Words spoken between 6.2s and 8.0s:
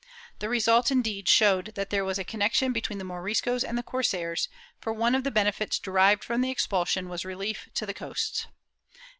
from the expulsion was relief to the